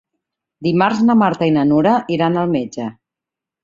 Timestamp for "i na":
1.51-1.69